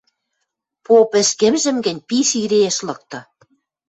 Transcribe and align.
Поп 0.85 1.11
ӹшкӹмжӹм 1.21 1.77
гӹнь 1.85 2.03
пиш 2.07 2.29
иреэш 2.41 2.77
лыкты. 2.87 3.19